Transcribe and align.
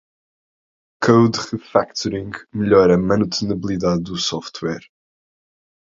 Code 1.05 1.37
Refactoring 1.51 2.33
melhora 2.51 2.95
a 2.95 2.97
manutenibilidade 2.97 4.01
do 4.01 4.17
software. 4.17 4.81